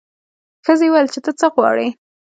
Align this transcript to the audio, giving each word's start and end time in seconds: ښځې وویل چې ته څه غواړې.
ښځې 0.65 0.87
وویل 0.89 1.07
چې 1.13 1.19
ته 1.25 1.31
څه 1.39 1.47
غواړې. 1.53 1.87